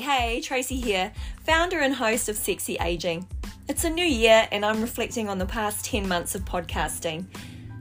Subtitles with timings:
[0.00, 1.12] Hey, Tracy here,
[1.44, 3.28] founder and host of Sexy Aging.
[3.68, 7.26] It's a new year, and I'm reflecting on the past 10 months of podcasting.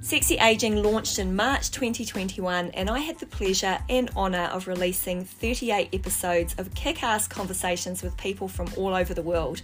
[0.02, 5.24] Sexy Aging launched in March 2021, and I had the pleasure and honour of releasing
[5.24, 9.62] 38 episodes of kick ass conversations with people from all over the world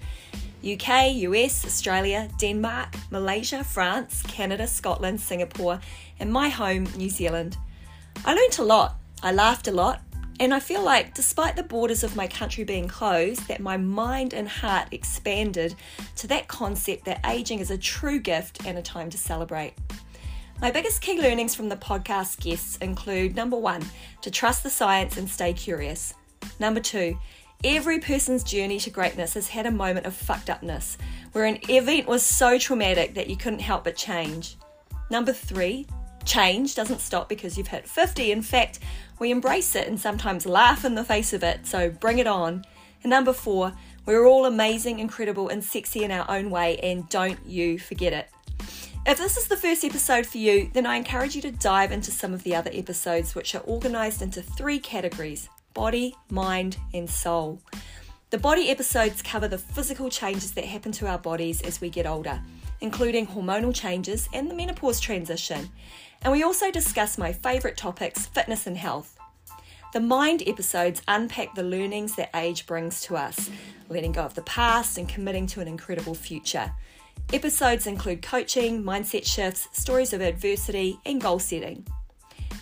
[0.65, 5.81] UK, US, Australia, Denmark, Malaysia, France, Canada, Scotland, Singapore,
[6.21, 7.57] and my home, New Zealand.
[8.23, 10.04] I learnt a lot, I laughed a lot,
[10.39, 14.33] and I feel like, despite the borders of my country being closed, that my mind
[14.33, 15.75] and heart expanded
[16.17, 19.73] to that concept that aging is a true gift and a time to celebrate.
[20.61, 23.83] My biggest key learnings from the podcast guests include number one,
[24.21, 26.13] to trust the science and stay curious.
[26.59, 27.17] Number two,
[27.63, 30.97] every person's journey to greatness has had a moment of fucked upness,
[31.31, 34.57] where an event was so traumatic that you couldn't help but change.
[35.09, 35.87] Number three,
[36.25, 38.31] change doesn't stop because you've hit 50.
[38.31, 38.79] In fact,
[39.19, 42.65] we embrace it and sometimes laugh in the face of it, so bring it on.
[43.03, 43.73] And number four,
[44.05, 48.29] we're all amazing, incredible, and sexy in our own way, and don't you forget it.
[49.07, 52.09] If this is the first episode for you, then I encourage you to dive into
[52.09, 57.61] some of the other episodes, which are organised into three categories body, mind, and soul.
[58.31, 62.07] The body episodes cover the physical changes that happen to our bodies as we get
[62.07, 62.41] older,
[62.81, 65.69] including hormonal changes and the menopause transition.
[66.21, 69.17] And we also discuss my favourite topics fitness and health.
[69.93, 73.49] The mind episodes unpack the learnings that age brings to us,
[73.87, 76.71] letting go of the past and committing to an incredible future.
[77.31, 81.85] Episodes include coaching, mindset shifts, stories of adversity, and goal setting.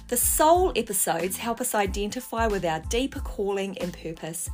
[0.09, 4.49] The soul episodes help us identify with our deeper calling and purpose.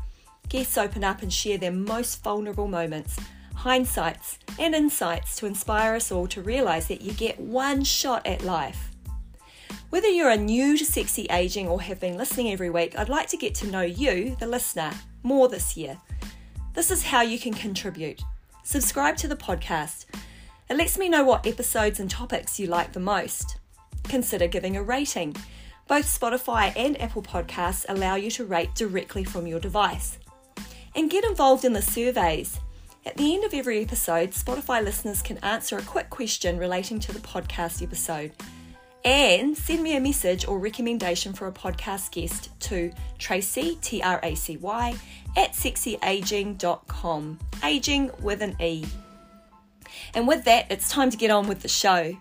[0.47, 3.19] Guests open up and share their most vulnerable moments,
[3.59, 8.43] hindsights, and insights to inspire us all to realise that you get one shot at
[8.43, 8.89] life.
[9.89, 13.27] Whether you're a new to sexy aging or have been listening every week, I'd like
[13.29, 14.91] to get to know you, the listener,
[15.23, 15.97] more this year.
[16.73, 18.21] This is how you can contribute.
[18.63, 20.05] Subscribe to the podcast.
[20.69, 23.57] It lets me know what episodes and topics you like the most.
[24.03, 25.35] Consider giving a rating.
[25.87, 30.19] Both Spotify and Apple Podcasts allow you to rate directly from your device.
[30.95, 32.59] And get involved in the surveys.
[33.05, 37.13] At the end of every episode, Spotify listeners can answer a quick question relating to
[37.13, 38.31] the podcast episode
[39.05, 44.19] and send me a message or recommendation for a podcast guest to Tracy, T R
[44.21, 44.95] A C Y,
[45.37, 47.39] at sexyaging.com.
[47.63, 48.85] Aging with an E.
[50.13, 52.17] And with that, it's time to get on with the show.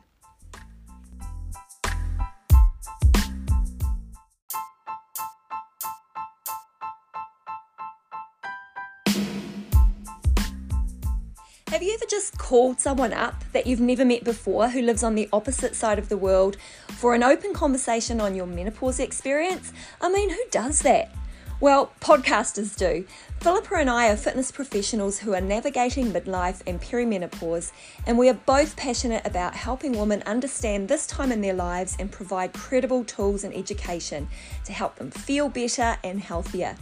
[12.48, 16.08] Called someone up that you've never met before who lives on the opposite side of
[16.08, 16.56] the world
[16.96, 19.70] for an open conversation on your menopause experience?
[20.00, 21.14] I mean, who does that?
[21.60, 23.04] Well, podcasters do.
[23.40, 27.70] Philippa and I are fitness professionals who are navigating midlife and perimenopause,
[28.06, 32.10] and we are both passionate about helping women understand this time in their lives and
[32.10, 34.26] provide credible tools and education
[34.64, 36.78] to help them feel better and healthier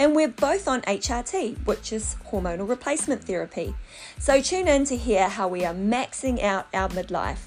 [0.00, 3.74] and we're both on HRT, which is hormonal replacement therapy.
[4.18, 7.38] So tune in to hear how we are maxing out our midlife.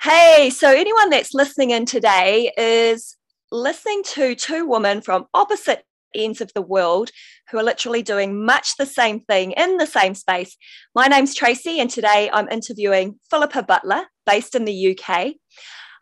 [0.00, 3.16] Hey, so anyone that's listening in today is
[3.50, 7.10] listening to two women from opposite ends of the world
[7.50, 10.56] who are literally doing much the same thing in the same space.
[10.94, 15.34] My name's Tracy, and today I'm interviewing Philippa Butler, based in the UK.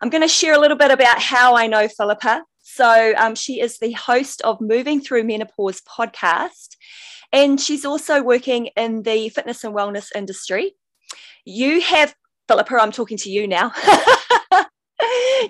[0.00, 2.42] I'm going to share a little bit about how I know Philippa.
[2.60, 6.76] So, um, she is the host of Moving Through Menopause podcast,
[7.32, 10.74] and she's also working in the fitness and wellness industry.
[11.44, 12.14] You have,
[12.46, 13.72] Philippa, I'm talking to you now.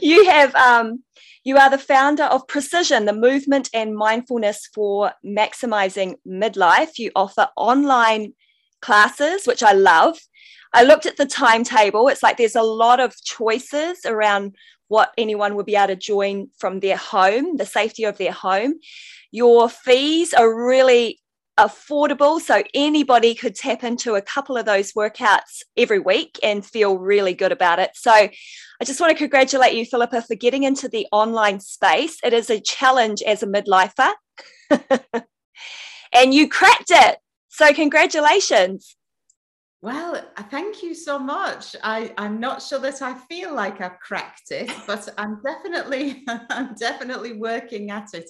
[0.00, 1.02] you have um,
[1.44, 6.98] you are the founder of Precision, the movement and mindfulness for maximizing midlife.
[6.98, 8.34] You offer online
[8.82, 10.18] classes, which I love.
[10.74, 12.08] I looked at the timetable.
[12.08, 14.56] It's like there's a lot of choices around
[14.88, 18.74] what anyone would be able to join from their home, the safety of their home.
[19.30, 21.20] Your fees are really
[21.58, 22.40] affordable.
[22.40, 27.34] So anybody could tap into a couple of those workouts every week and feel really
[27.34, 27.90] good about it.
[27.94, 32.18] So I just want to congratulate you, Philippa, for getting into the online space.
[32.22, 34.12] It is a challenge as a midlifer.
[36.12, 37.18] and you cracked it.
[37.48, 38.96] So congratulations.
[39.80, 40.20] Well,
[40.50, 41.76] thank you so much.
[41.84, 46.74] I, I'm not sure that I feel like I've cracked it, but I'm definitely I'm
[46.74, 48.28] definitely working at it.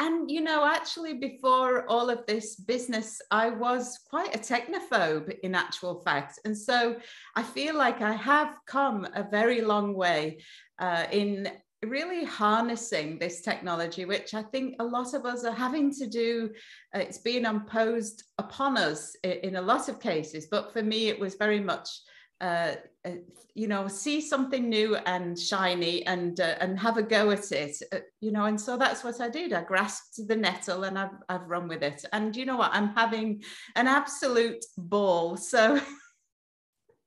[0.00, 5.54] And you know, actually, before all of this business, I was quite a technophobe in
[5.54, 6.38] actual fact.
[6.46, 6.96] And so
[7.36, 10.38] I feel like I have come a very long way
[10.78, 11.50] uh, in
[11.84, 16.50] really harnessing this technology, which I think a lot of us are having to do.
[16.94, 20.46] Uh, it's being imposed upon us in, in, a lot of cases.
[20.50, 21.90] But for me, it was very much
[22.40, 23.10] uh, uh,
[23.54, 27.76] you know see something new and shiny and uh, and have a go at it
[27.92, 31.16] uh, you know and so that's what i did i grasped the nettle and i've,
[31.28, 33.42] I've run with it and you know what i'm having
[33.76, 35.80] an absolute ball so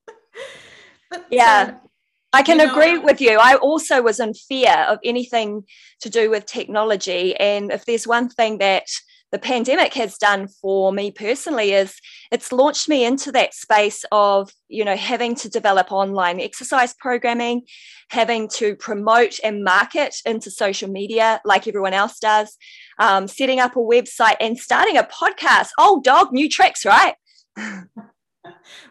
[1.09, 1.87] but, yeah uh,
[2.35, 3.37] I can you know, agree with you.
[3.39, 5.65] I also was in fear of anything
[6.01, 7.35] to do with technology.
[7.35, 8.87] And if there's one thing that
[9.33, 11.99] the pandemic has done for me personally is
[12.31, 17.63] it's launched me into that space of you know having to develop online exercise programming
[18.09, 22.55] having to promote and market into social media like everyone else does
[22.99, 25.69] um, setting up a website and starting a podcast.
[25.79, 27.15] Old dog new tricks right?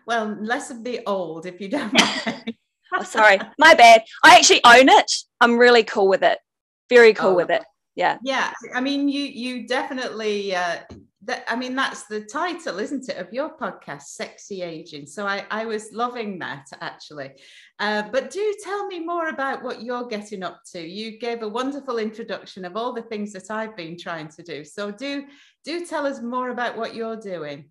[0.06, 1.92] Well less of the old if you don't
[2.26, 2.54] mind.
[2.94, 3.38] Oh, sorry.
[3.58, 4.02] My bad.
[4.24, 5.12] I actually own it.
[5.42, 6.38] I'm really cool with it.
[6.88, 7.62] Very cool oh, with it
[7.94, 8.18] yeah.
[8.22, 10.78] Yeah i mean you you definitely uh
[11.24, 15.06] that i mean that's the title isn't it of your podcast sexy aging?
[15.06, 17.32] So i i was loving that actually.
[17.78, 20.80] Uh, but do tell me more about what you're getting up to.
[20.80, 24.64] You gave a wonderful introduction of all the things that i've been trying to do.
[24.64, 25.24] So do
[25.64, 27.70] do tell us more about what you're doing.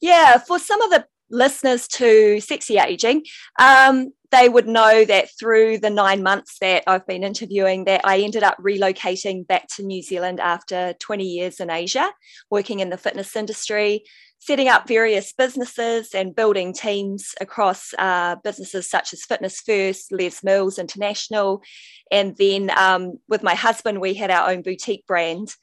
[0.00, 3.22] Yeah for some of the listeners to sexy aging
[3.58, 8.18] um, they would know that through the nine months that I've been interviewing, that I
[8.18, 12.10] ended up relocating back to New Zealand after 20 years in Asia,
[12.50, 14.02] working in the fitness industry,
[14.40, 20.42] setting up various businesses and building teams across uh, businesses such as Fitness First, Les
[20.42, 21.62] Mills International.
[22.10, 25.54] And then um, with my husband, we had our own boutique brand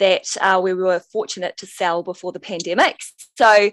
[0.00, 2.96] that uh, we were fortunate to sell before the pandemic.
[3.36, 3.70] So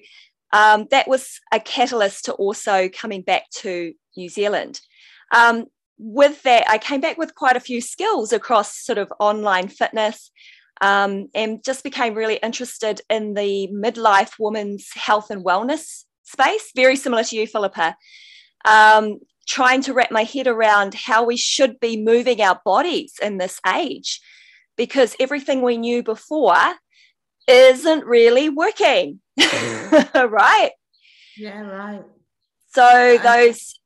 [0.56, 4.80] um, that was a catalyst to also coming back to New Zealand.
[5.34, 5.66] Um,
[5.98, 10.32] with that, I came back with quite a few skills across sort of online fitness
[10.80, 16.96] um, and just became really interested in the midlife woman's health and wellness space, very
[16.96, 17.98] similar to you, Philippa.
[18.64, 19.20] Um,
[19.50, 23.60] trying to wrap my head around how we should be moving our bodies in this
[23.68, 24.22] age
[24.78, 26.76] because everything we knew before
[27.46, 29.20] isn't really working,
[30.16, 30.72] right?
[31.38, 32.04] Yeah, right.
[32.68, 33.80] So those,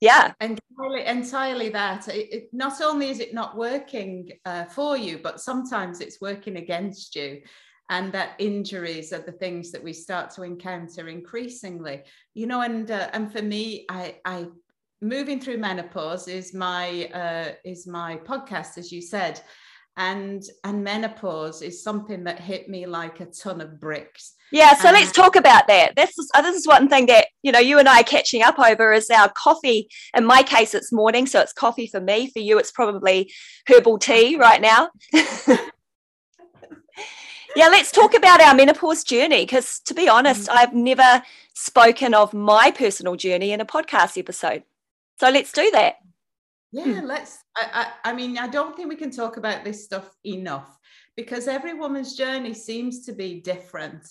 [0.00, 2.08] yeah, entirely, entirely that.
[2.08, 6.56] It, it, not only is it not working uh, for you, but sometimes it's working
[6.56, 7.42] against you
[7.92, 12.02] and that injuries are the things that we start to encounter increasingly
[12.32, 14.46] you know and uh, and for me i i
[15.00, 19.40] moving through menopause is my uh, is my podcast as you said
[19.96, 24.34] and and menopause is something that hit me like a ton of bricks.
[24.50, 25.96] Yeah so um, let's talk about that.
[25.96, 28.58] This is this is one thing that you know you and i are catching up
[28.58, 29.88] over is our coffee.
[30.16, 32.30] In my case it's morning so it's coffee for me.
[32.30, 33.30] For you it's probably
[33.68, 34.90] herbal tea right now.
[37.54, 40.56] Yeah let's talk about our menopause journey because to be honest mm-hmm.
[40.56, 41.22] i've never
[41.52, 44.62] spoken of my personal journey in a podcast episode.
[45.20, 45.96] So let's do that
[46.72, 47.06] yeah, hmm.
[47.06, 47.38] let's.
[47.56, 50.78] I, I, I mean, I don't think we can talk about this stuff enough
[51.16, 54.06] because every woman's journey seems to be different,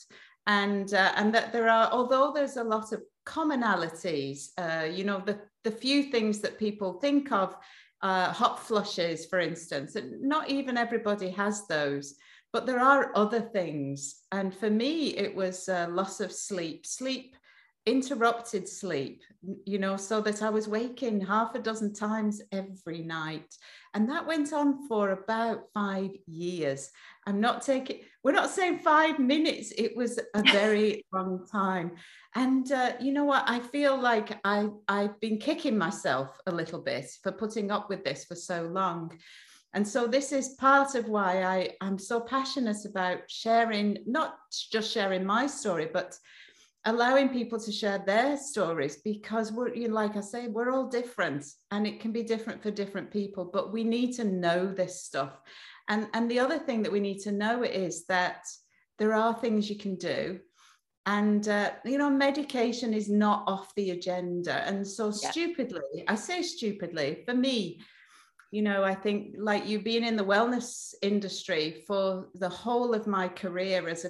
[0.45, 5.21] and uh, and that there are, although there's a lot of commonalities, uh, you know,
[5.25, 7.55] the the few things that people think of,
[8.03, 12.15] uh, hot flushes, for instance, and not even everybody has those.
[12.53, 16.85] But there are other things, and for me, it was loss of sleep.
[16.85, 17.35] Sleep
[17.85, 19.23] interrupted sleep,
[19.65, 23.55] you know, so that I was waking half a dozen times every night.
[23.93, 26.91] And that went on for about five years.
[27.25, 31.93] I'm not taking, we're not saying five minutes, it was a very long time.
[32.35, 33.43] And uh, you know what?
[33.47, 38.03] I feel like I, I've been kicking myself a little bit for putting up with
[38.03, 39.11] this for so long.
[39.73, 44.35] And so this is part of why I, I'm so passionate about sharing, not
[44.71, 46.17] just sharing my story, but
[46.85, 50.87] allowing people to share their stories because we're you know, like i say we're all
[50.87, 55.03] different and it can be different for different people but we need to know this
[55.03, 55.39] stuff.
[55.87, 58.45] And and the other thing that we need to know is that
[58.97, 60.39] there are things you can do.
[61.05, 64.63] And uh, you know medication is not off the agenda.
[64.67, 65.31] And so yeah.
[65.31, 67.81] stupidly i say stupidly for me
[68.51, 73.07] you know i think like you being in the wellness industry for the whole of
[73.07, 74.09] my career as a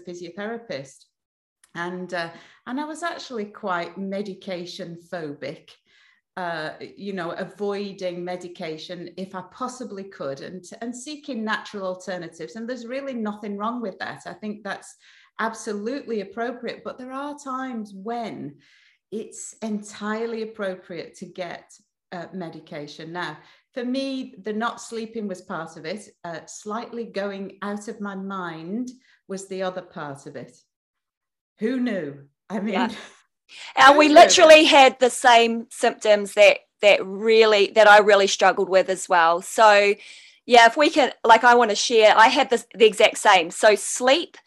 [1.75, 2.29] and uh,
[2.67, 5.69] and I was actually quite medication phobic.
[6.37, 12.55] uh, you know, avoiding medication if I possibly could and, and seeking natural alternatives.
[12.55, 14.21] And there's really nothing wrong with that.
[14.25, 14.95] I think that's
[15.39, 16.83] absolutely appropriate.
[16.85, 18.55] But there are times when
[19.11, 21.73] it's entirely appropriate to get
[22.13, 23.11] uh, medication.
[23.11, 23.37] Now,
[23.73, 26.09] for me, the not sleeping was part of it.
[26.23, 28.89] Uh, slightly going out of my mind
[29.27, 30.57] was the other part of it.
[31.61, 32.17] Who knew?
[32.49, 32.89] I mean, yeah.
[33.75, 38.89] and we literally had the same symptoms that that really that I really struggled with
[38.89, 39.43] as well.
[39.43, 39.93] So,
[40.47, 42.17] yeah, if we can, like, I want to share.
[42.17, 43.51] I had this the exact same.
[43.51, 44.37] So sleep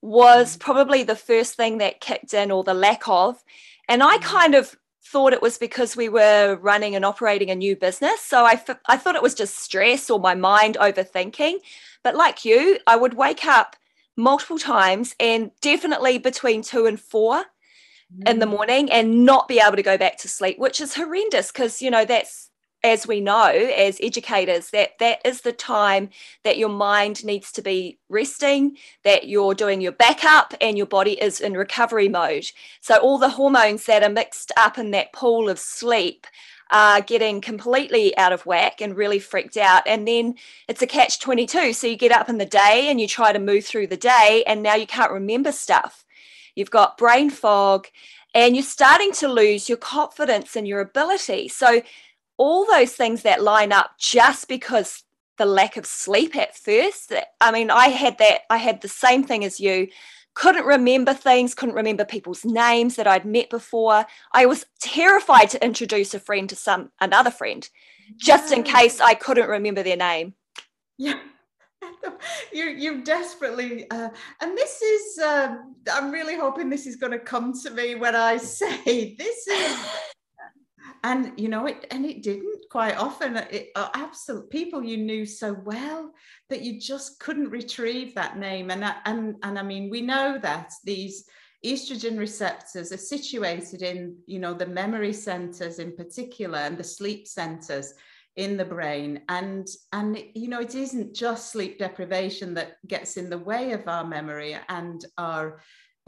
[0.00, 0.60] was mm.
[0.60, 3.42] probably the first thing that kicked in, or the lack of,
[3.88, 4.22] and I mm.
[4.22, 8.20] kind of thought it was because we were running and operating a new business.
[8.20, 11.56] So I, f- I thought it was just stress or my mind overthinking.
[12.04, 13.74] But like you, I would wake up
[14.20, 17.44] multiple times and definitely between two and four
[18.26, 18.50] in the mm.
[18.50, 21.90] morning and not be able to go back to sleep, which is horrendous because, you
[21.90, 22.50] know, that's
[22.82, 26.08] as we know as educators that that is the time
[26.44, 31.12] that your mind needs to be resting that you're doing your backup and your body
[31.20, 32.46] is in recovery mode
[32.80, 36.26] so all the hormones that are mixed up in that pool of sleep
[36.70, 40.34] are getting completely out of whack and really freaked out and then
[40.68, 43.38] it's a catch 22 so you get up in the day and you try to
[43.38, 46.04] move through the day and now you can't remember stuff
[46.54, 47.86] you've got brain fog
[48.34, 51.82] and you're starting to lose your confidence and your ability so
[52.36, 55.04] all those things that line up just because
[55.40, 57.14] the lack of sleep at first.
[57.40, 59.88] I mean, I had that, I had the same thing as you.
[60.34, 64.06] Couldn't remember things, couldn't remember people's names that I'd met before.
[64.32, 67.68] I was terrified to introduce a friend to some another friend,
[68.16, 70.34] just in case I couldn't remember their name.
[70.98, 71.18] Yeah.
[72.52, 74.10] you you desperately uh,
[74.40, 75.56] and this is uh,
[75.92, 79.78] i'm really hoping this is going to come to me when i say this is
[81.02, 83.36] and you know it and it didn't quite often.
[83.36, 86.12] It uh, absolute people you knew so well
[86.48, 88.70] that you just couldn't retrieve that name.
[88.70, 91.24] And and and i mean we know that these
[91.64, 97.26] estrogen receptors are situated in you know the memory centers in particular and the sleep
[97.26, 97.94] centers
[98.36, 99.22] in the brain.
[99.28, 103.86] And and you know it isn't just sleep deprivation that gets in the way of
[103.88, 105.60] our memory and our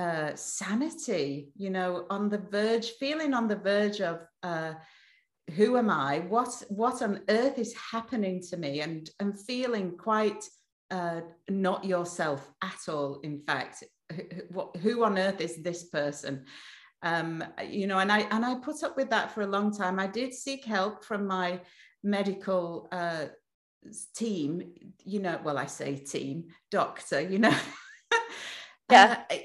[0.02, 4.72] uh, sanity, you know, on the verge, feeling on the verge of uh,
[5.54, 6.20] who am I?
[6.28, 8.80] What what on earth is happening to me?
[8.80, 10.44] And and feeling quite
[10.90, 13.20] uh, not yourself at all.
[13.20, 16.46] In fact, who, who on earth is this person?
[17.02, 20.00] Um, you know, and I and I put up with that for a long time.
[20.00, 21.60] I did seek help from my
[22.02, 23.26] medical uh,
[24.16, 24.72] team.
[25.04, 27.20] You know, well, I say team, doctor.
[27.20, 27.56] You know.
[28.90, 29.22] yeah.
[29.30, 29.36] Uh,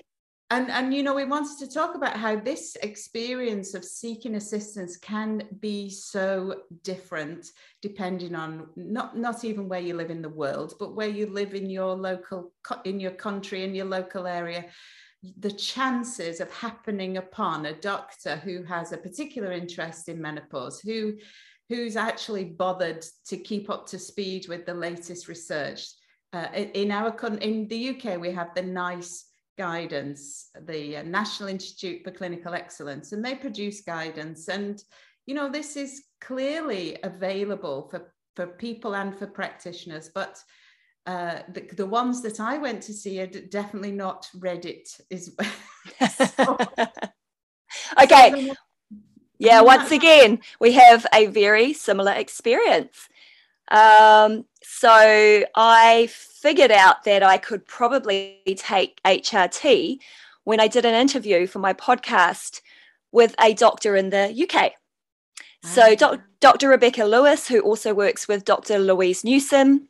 [0.50, 4.96] and and you know we wanted to talk about how this experience of seeking assistance
[4.98, 7.48] can be so different
[7.82, 11.54] depending on not not even where you live in the world but where you live
[11.54, 12.54] in your local
[12.86, 14.66] in your country in your local area.
[15.40, 21.16] The chances of happening upon a doctor who has a particular interest in menopause who
[21.70, 25.88] who's actually bothered to keep up to speed with the latest research.
[26.32, 29.27] Uh, in our in the UK we have the NICE
[29.58, 34.48] guidance, the uh, National Institute for Clinical Excellence, and they produce guidance.
[34.48, 34.82] And,
[35.26, 40.42] you know, this is clearly available for, for people and for practitioners, but
[41.06, 45.00] uh, the, the ones that I went to see are definitely not Reddit.
[45.10, 45.36] Is
[48.02, 48.54] okay.
[49.40, 53.08] Yeah, once again, we have a very similar experience.
[53.70, 60.00] Um, so I figured out that I could probably take HRT
[60.44, 62.62] when I did an interview for my podcast
[63.12, 64.74] with a doctor in the UK.
[65.64, 65.96] So, ah.
[65.96, 66.70] doc, Dr.
[66.70, 68.78] Rebecca Lewis, who also works with Dr.
[68.80, 69.88] Louise Newson,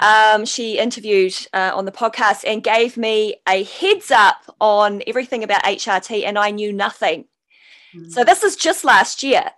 [0.00, 5.44] um, she interviewed uh, on the podcast and gave me a heads up on everything
[5.44, 7.26] about HRT, and I knew nothing.
[7.94, 8.10] Mm.
[8.10, 9.50] So, this is just last year.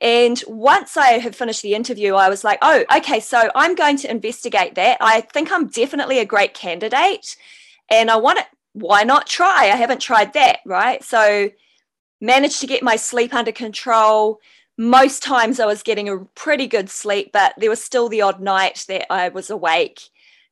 [0.00, 3.96] And once I had finished the interview, I was like, oh, okay, so I'm going
[3.98, 4.98] to investigate that.
[5.00, 7.36] I think I'm definitely a great candidate.
[7.90, 8.46] And I want it.
[8.72, 9.70] Why not try?
[9.72, 11.02] I haven't tried that, right?
[11.02, 11.50] So
[12.20, 14.40] managed to get my sleep under control.
[14.76, 18.40] Most times I was getting a pretty good sleep, but there was still the odd
[18.40, 20.00] night that I was awake,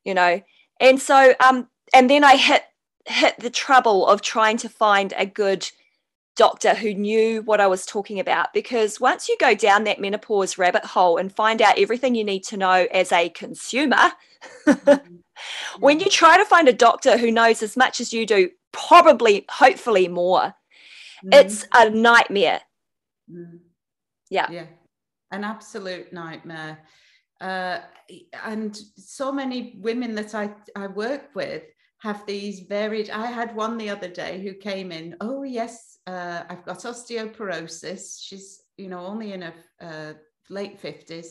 [0.04, 0.42] you know.
[0.80, 2.64] And so um and then I hit
[3.06, 5.70] hit the trouble of trying to find a good
[6.36, 8.52] doctor who knew what I was talking about.
[8.52, 12.44] Because once you go down that menopause rabbit hole and find out everything you need
[12.44, 14.12] to know as a consumer,
[14.66, 15.16] mm-hmm.
[15.78, 19.44] when you try to find a doctor who knows as much as you do, probably,
[19.48, 20.54] hopefully more,
[21.24, 21.34] mm.
[21.34, 22.60] it's a nightmare.
[23.30, 23.60] Mm.
[24.30, 24.50] Yeah.
[24.50, 24.66] Yeah.
[25.30, 26.78] An absolute nightmare.
[27.40, 27.80] Uh,
[28.44, 31.64] and so many women that I, I work with
[32.04, 33.08] have these varied.
[33.08, 38.22] I had one the other day who came in, oh, yes, uh, I've got osteoporosis.
[38.22, 40.12] She's, you know, only in her uh,
[40.50, 41.28] late 50s.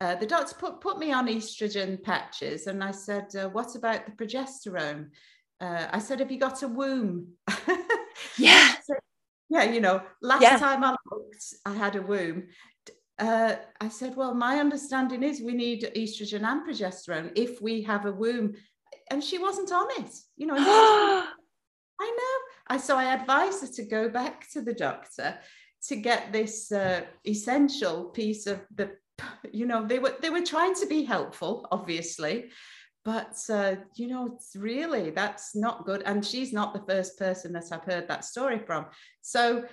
[0.00, 4.06] Uh, the doctor put, put me on estrogen patches and I said, uh, what about
[4.06, 5.10] the progesterone?
[5.60, 7.28] Uh, I said, have you got a womb?
[8.38, 8.74] yeah.
[8.82, 8.94] so,
[9.48, 10.58] yeah, you know, last yeah.
[10.58, 12.48] time I looked, I had a womb.
[13.20, 18.04] Uh, I said, well, my understanding is we need estrogen and progesterone if we have
[18.04, 18.54] a womb.
[19.10, 20.56] And she wasn't on it, you know.
[22.00, 22.38] I know.
[22.68, 25.38] I so I advised her to go back to the doctor
[25.88, 28.90] to get this uh, essential piece of the
[29.52, 32.50] you know they were they were trying to be helpful obviously
[33.04, 37.52] but uh, you know it's really that's not good and she's not the first person
[37.52, 38.86] that i've heard that story from
[39.22, 39.64] so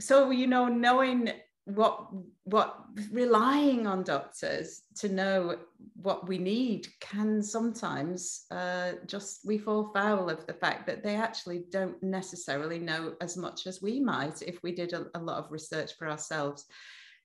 [0.00, 1.30] so you know knowing
[1.66, 2.08] what
[2.44, 5.56] what relying on doctors to know
[5.96, 11.16] what we need can sometimes uh, just we fall foul of the fact that they
[11.16, 15.42] actually don't necessarily know as much as we might if we did a, a lot
[15.42, 16.66] of research for ourselves.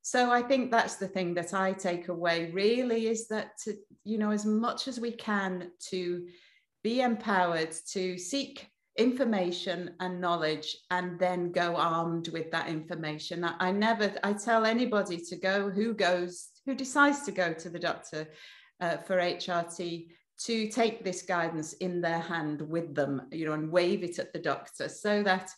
[0.02, 4.18] So i think that's the thing that i take away really is that to, you
[4.18, 6.26] know as much as we can to
[6.82, 8.70] be empowered to seek
[9.00, 13.44] information and knowledge and then go armed with that information.
[13.44, 17.70] I, I, never i tell anybody to go who goes who decides to go to
[17.70, 18.28] the doctor
[18.82, 20.08] uh, for hrt
[20.46, 24.34] to take this guidance in their hand with them you know and wave it at
[24.34, 25.50] the doctor so that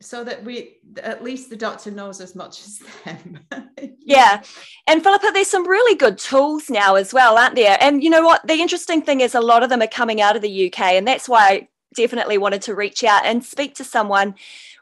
[0.00, 3.40] so that we at least the doctor knows as much as them.
[4.08, 4.42] Yeah.
[4.86, 7.76] And philippa there's some really good tools now as well aren't there?
[7.80, 8.46] And you know what?
[8.46, 11.08] The interesting thing is a lot of them are coming out of the uk and
[11.08, 14.34] that's why definitely wanted to reach out and speak to someone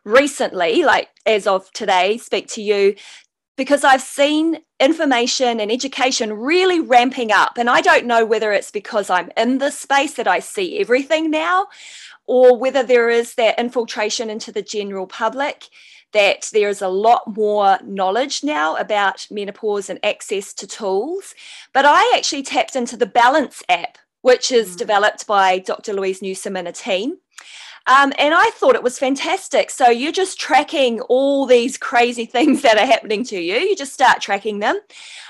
[0.05, 2.95] recently like as of today speak to you
[3.57, 7.57] because I've seen information and education really ramping up.
[7.57, 11.31] And I don't know whether it's because I'm in this space that I see everything
[11.31, 11.69] now,
[12.27, 15.69] or whether there is that infiltration into the general public
[16.13, 21.35] that there is a lot more knowledge now about menopause and access to tools.
[21.73, 24.79] But I actually tapped into the Balance app, which is mm.
[24.79, 25.93] developed by Dr.
[25.93, 27.19] Louise Newson and a team.
[27.87, 29.69] Um, and I thought it was fantastic.
[29.69, 33.57] So you're just tracking all these crazy things that are happening to you.
[33.57, 34.81] You just start tracking them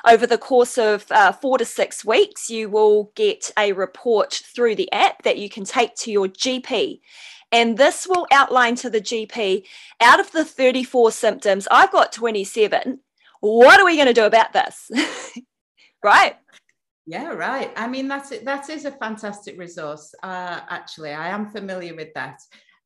[0.07, 2.49] over the course of uh, four to six weeks.
[2.49, 7.01] You will get a report through the app that you can take to your GP.
[7.51, 9.65] And this will outline to the GP
[10.01, 13.01] out of the 34 symptoms, I've got 27.
[13.41, 14.89] What are we going to do about this?
[16.05, 16.37] right?
[17.07, 17.71] Yeah, right.
[17.77, 18.45] I mean, that's it.
[18.45, 20.15] That is a fantastic resource.
[20.23, 22.41] Uh, actually, I am familiar with that.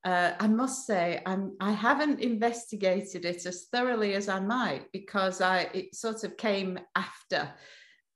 [0.05, 5.41] Uh, I must say, I'm, I haven't investigated it as thoroughly as I might because
[5.41, 7.53] I it sort of came after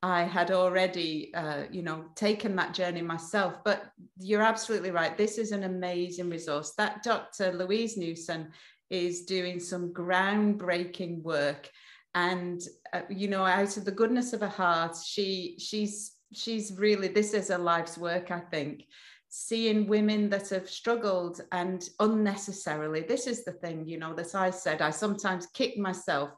[0.02, 3.58] I had already, uh, you know, taken that journey myself.
[3.64, 3.84] But
[4.18, 5.16] you're absolutely right.
[5.16, 6.72] This is an amazing resource.
[6.76, 7.52] That Dr.
[7.52, 8.48] Louise Newson
[8.90, 11.70] is doing some groundbreaking work
[12.14, 17.08] and uh, you know out of the goodness of her heart she she's she's really
[17.08, 18.84] this is a life's work i think
[19.28, 24.50] seeing women that have struggled and unnecessarily this is the thing you know that i
[24.50, 26.30] said i sometimes kick myself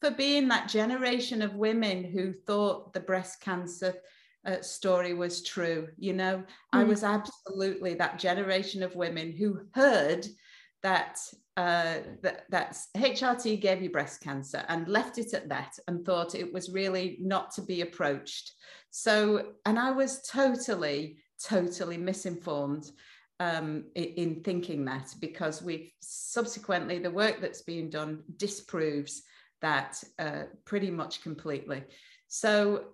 [0.00, 3.94] for being that generation of women who thought the breast cancer
[4.46, 6.44] uh, story was true you know mm.
[6.72, 10.24] i was absolutely that generation of women who heard
[10.86, 11.18] that
[11.56, 16.36] uh, that that's HRT gave you breast cancer and left it at that and thought
[16.36, 18.52] it was really not to be approached.
[18.90, 22.84] So, and I was totally, totally misinformed
[23.40, 29.22] um, in, in thinking that because we've subsequently the work that's being done disproves
[29.62, 31.82] that uh, pretty much completely.
[32.28, 32.84] So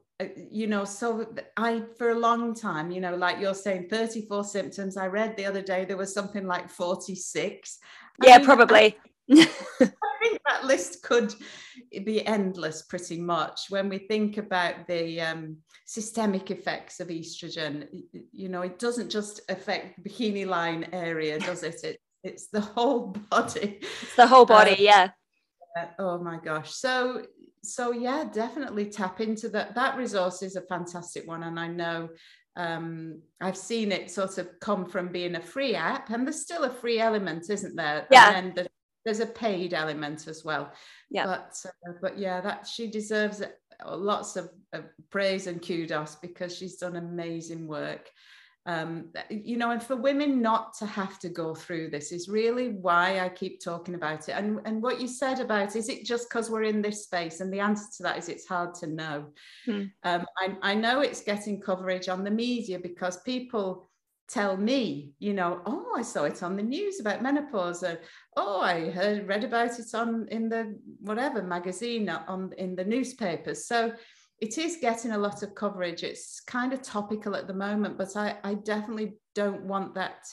[0.50, 4.96] you know so i for a long time you know like you're saying 34 symptoms
[4.96, 7.78] i read the other day there was something like 46
[8.22, 8.76] yeah, mean, probably.
[8.76, 8.94] I,
[9.30, 11.35] I think that list could
[12.04, 15.56] be endless pretty much when we think about the um,
[15.87, 17.88] systemic effects of estrogen.
[18.32, 21.82] You know, it doesn't just affect bikini line area, does it?
[21.85, 23.80] it it's the whole body.
[23.80, 25.08] It's the whole body, um, yeah.
[25.98, 26.72] oh my gosh.
[26.72, 27.22] So
[27.64, 29.75] so yeah, definitely tap into that.
[29.75, 32.09] That resource is a fantastic one, and I know
[32.57, 36.64] um, I've seen it sort of come from being a free app, and there's still
[36.64, 38.07] a free element, isn't there?
[38.11, 38.37] Yeah.
[38.37, 38.66] And then
[39.05, 40.72] there's a paid element as well.
[41.11, 41.27] Yeah.
[41.27, 46.57] But uh, but yeah, that she deserves uh, lots of, of praise and kudos because
[46.57, 48.11] she's done amazing work.
[48.64, 52.68] Um, you know, and for women not to have to go through this is really
[52.68, 54.33] why I keep talking about it.
[54.33, 57.40] And, and what you said about is it just because we're in this space?
[57.40, 59.27] And the answer to that is it's hard to know.
[59.64, 59.85] Hmm.
[60.05, 63.90] Um, I, I know it's getting coverage on the media because people
[64.29, 68.01] tell me, you know, oh, I saw it on the news about menopause, or
[68.37, 73.66] oh, I heard read about it on in the whatever magazine on in the newspapers.
[73.66, 73.92] So
[74.42, 76.02] it is getting a lot of coverage.
[76.02, 80.26] It's kind of topical at the moment, but I, I definitely don't want that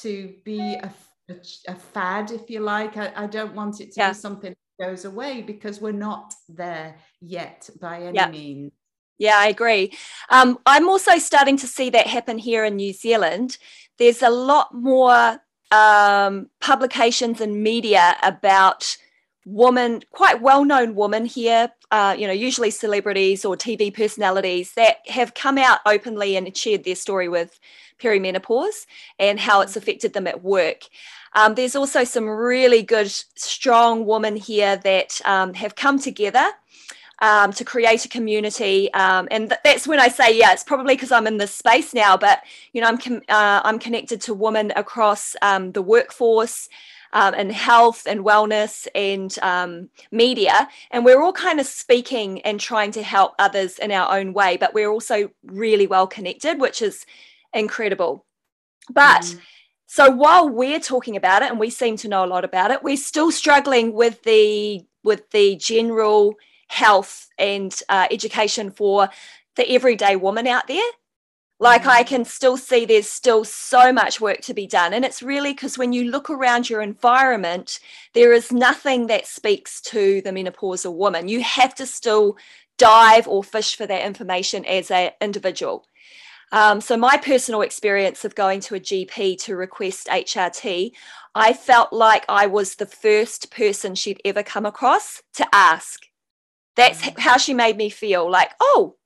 [0.00, 0.92] to be a,
[1.30, 1.36] a,
[1.68, 2.96] a fad, if you like.
[2.96, 4.08] I, I don't want it to yeah.
[4.08, 8.28] be something that goes away because we're not there yet by any yeah.
[8.28, 8.72] means.
[9.18, 9.92] Yeah, I agree.
[10.30, 13.58] Um, I'm also starting to see that happen here in New Zealand.
[13.98, 15.40] There's a lot more
[15.70, 18.96] um, publications and media about
[19.46, 25.32] woman, quite well-known women here, uh, you know, usually celebrities or TV personalities that have
[25.34, 27.60] come out openly and shared their story with
[28.00, 28.86] perimenopause
[29.20, 30.88] and how it's affected them at work.
[31.34, 36.44] Um, there's also some really good, strong women here that um, have come together
[37.22, 38.92] um, to create a community.
[38.92, 41.94] Um, and th- that's when I say, yeah, it's probably because I'm in this space
[41.94, 46.68] now, but you know, I'm com- uh, I'm connected to women across um, the workforce
[47.14, 50.68] um, and health and wellness and um, media.
[50.90, 54.56] And we're all kind of speaking and trying to help others in our own way,
[54.58, 57.06] but we're also really well connected, which is
[57.54, 58.26] incredible.
[58.90, 59.40] But mm.
[59.86, 62.82] so while we're talking about it and we seem to know a lot about it,
[62.82, 66.34] we're still struggling with the with the general
[66.68, 69.08] health and uh, education for
[69.54, 70.90] the everyday woman out there
[71.64, 74.92] like I can still see there's still so much work to be done.
[74.92, 77.80] And it's really because when you look around your environment,
[78.12, 81.26] there is nothing that speaks to the menopausal woman.
[81.26, 82.36] You have to still
[82.76, 85.86] dive or fish for that information as an individual.
[86.52, 90.92] Um, so, my personal experience of going to a GP to request HRT,
[91.34, 96.02] I felt like I was the first person she'd ever come across to ask.
[96.76, 97.18] That's mm.
[97.18, 98.96] how she made me feel like, oh,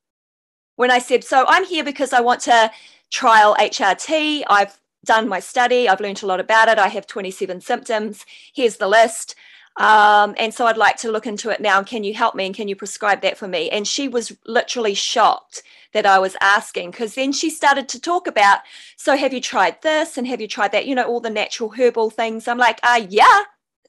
[0.79, 2.71] when I said, So I'm here because I want to
[3.11, 4.45] trial HRT.
[4.49, 6.79] I've done my study, I've learned a lot about it.
[6.79, 8.25] I have 27 symptoms.
[8.55, 9.35] Here's the list.
[9.77, 11.83] Um, and so I'd like to look into it now.
[11.83, 13.69] Can you help me and can you prescribe that for me?
[13.71, 15.64] And she was literally shocked
[15.95, 18.61] that I was asking because then she started to talk about,
[18.97, 20.87] so have you tried this and have you tried that?
[20.87, 22.47] You know, all the natural herbal things.
[22.47, 23.43] I'm like, ah, uh, yeah,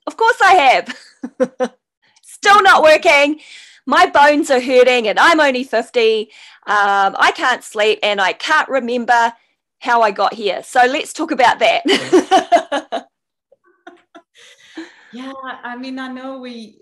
[0.08, 1.72] of course I have.
[2.24, 3.42] Still not working
[3.90, 6.22] my bones are hurting and I'm only 50.
[6.68, 9.34] Um, I can't sleep and I can't remember
[9.80, 10.62] how I got here.
[10.62, 11.82] So let's talk about that.
[15.12, 16.82] yeah, I mean, I know we.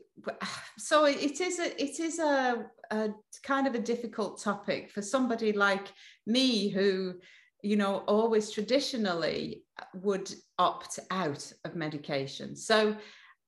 [0.78, 3.10] So it is a it is a, a
[3.42, 5.88] kind of a difficult topic for somebody like
[6.26, 7.14] me who
[7.62, 12.58] you know always traditionally would opt out of medication.
[12.58, 12.98] So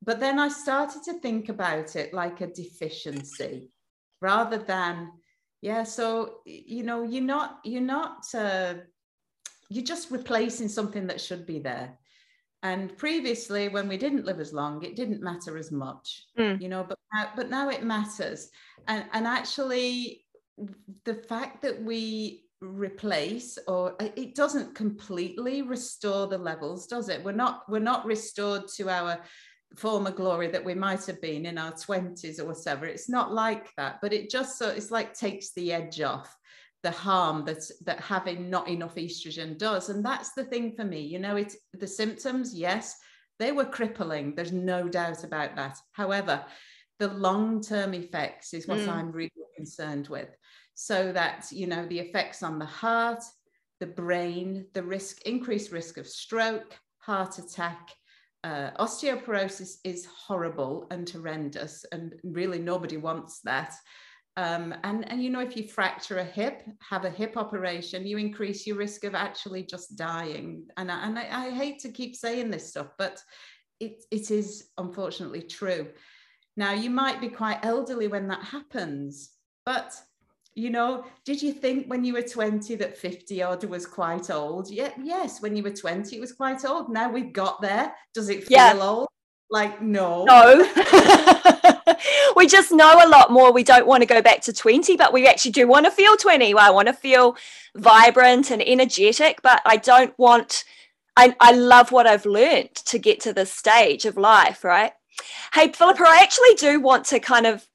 [0.03, 3.71] but then I started to think about it like a deficiency
[4.21, 5.11] rather than,
[5.61, 8.75] yeah, so, you know, you're not, you're not, uh,
[9.69, 11.97] you're just replacing something that should be there.
[12.63, 16.61] And previously, when we didn't live as long, it didn't matter as much, mm.
[16.61, 18.49] you know, but now, but now it matters.
[18.87, 20.25] And, and actually,
[21.05, 27.31] the fact that we replace or it doesn't completely restore the levels does it we're
[27.31, 29.17] not we're not restored to our
[29.75, 32.85] former glory that we might have been in our 20s or whatever.
[32.85, 36.35] It's not like that but it just so it's like takes the edge off
[36.81, 39.89] the harm that that having not enough estrogen does.
[39.89, 42.95] And that's the thing for me you know it's the symptoms yes
[43.37, 44.35] they were crippling.
[44.35, 45.77] There's no doubt about that.
[45.93, 46.43] However
[46.97, 48.89] the long term effects is what mm.
[48.89, 50.29] i'm really concerned with.
[50.73, 53.23] So that you know the effects on the heart
[53.79, 57.89] the brain the risk increased risk of stroke heart attack
[58.43, 63.73] uh, osteoporosis is horrible and horrendous, and really nobody wants that.
[64.37, 68.17] Um, and, and you know, if you fracture a hip, have a hip operation, you
[68.17, 70.65] increase your risk of actually just dying.
[70.77, 73.21] And, I, and I, I hate to keep saying this stuff, but
[73.81, 75.89] it, it is unfortunately true.
[76.55, 79.31] Now, you might be quite elderly when that happens,
[79.65, 79.93] but
[80.59, 84.69] you know, did you think when you were 20 that 50 odd was quite old?
[84.69, 86.89] Yeah, yes, when you were 20, it was quite old.
[86.89, 87.93] Now we've got there.
[88.13, 88.77] Does it feel yeah.
[88.79, 89.07] old?
[89.49, 90.25] Like, no.
[90.25, 90.57] No.
[92.35, 93.51] we just know a lot more.
[93.51, 96.17] We don't want to go back to 20, but we actually do want to feel
[96.17, 96.53] 20.
[96.53, 97.37] I want to feel
[97.75, 100.65] vibrant and energetic, but I don't want,
[101.15, 104.91] I, I love what I've learned to get to this stage of life, right?
[105.53, 107.68] Hey, Philippa, I actually do want to kind of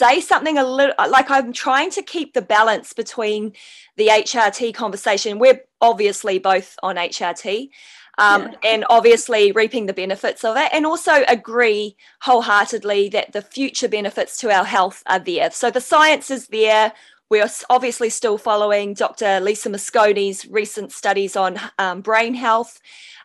[0.00, 3.52] say something a little like I'm trying to keep the balance between
[3.96, 5.38] the HRT conversation.
[5.38, 7.70] We're obviously both on HRT.
[8.18, 8.72] Um, yeah.
[8.72, 14.36] and obviously reaping the benefits of it, and also agree wholeheartedly that the future benefits
[14.40, 15.50] to our health are there.
[15.52, 16.92] So the science is there.
[17.30, 19.40] We are obviously still following Dr.
[19.40, 22.80] Lisa Mosconi's recent studies on um, brain health.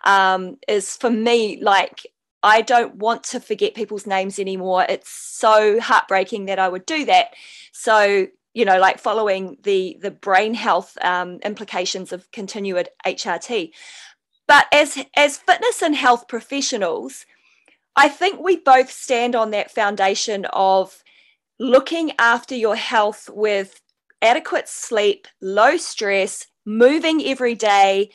[0.05, 2.05] Um, is for me like
[2.45, 4.86] I don't want to forget people's names anymore.
[4.88, 7.34] It's so heartbreaking that I would do that.
[7.71, 13.71] So, you know, like following the the brain health um, implications of continued HRT.
[14.47, 17.25] But as as fitness and health professionals,
[17.95, 21.03] I think we both stand on that foundation of
[21.60, 23.81] looking after your health with
[24.21, 28.12] adequate sleep, low stress, moving every day,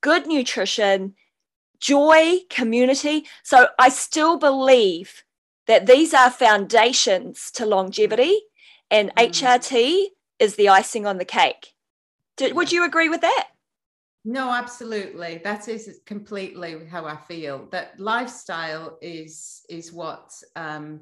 [0.00, 1.16] good nutrition,
[1.80, 3.26] joy, community.
[3.42, 5.24] So I still believe
[5.66, 8.40] that these are foundations to longevity,
[8.90, 9.30] and mm.
[9.30, 10.06] HRT
[10.38, 11.74] is the icing on the cake.
[12.36, 13.48] Did, would you agree with that?
[14.24, 15.40] No, absolutely.
[15.44, 17.68] That is completely how I feel.
[17.70, 21.00] That lifestyle is is what um,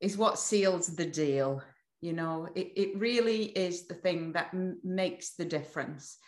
[0.00, 1.62] is what seals the deal.
[2.00, 6.18] You know, it, it really is the thing that m- makes the difference.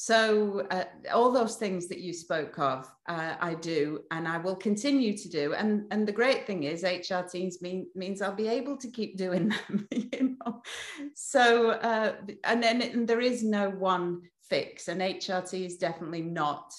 [0.00, 4.54] So, uh, all those things that you spoke of, uh, I do, and I will
[4.54, 5.54] continue to do.
[5.54, 9.48] And and the great thing is, HRTs mean, means I'll be able to keep doing
[9.68, 9.88] them.
[9.90, 10.62] You know,
[11.16, 16.72] so uh, and then and there is no one fix, and HRT is definitely not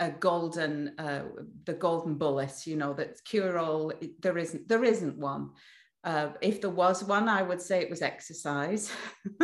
[0.00, 1.24] a golden uh,
[1.64, 2.66] the golden bullet.
[2.66, 3.92] You know, that cure all.
[4.20, 5.50] There isn't there isn't one.
[6.04, 8.92] Uh, if there was one, I would say it was exercise.